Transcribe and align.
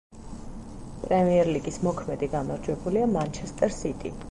პრემიერლიგის 1.03 1.77
მოქმედი 1.89 2.31
გამარჯვებულია 2.33 3.13
„მანჩესტერ 3.15 3.79
სიტი“. 3.81 4.17